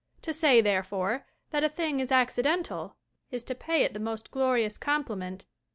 [0.23, 2.95] To say, therefore, that a thing is accidental
[3.29, 5.45] is to pay it the most glorious compliment.